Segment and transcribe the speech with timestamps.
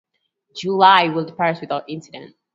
[0.57, 2.35] July would pass without incident.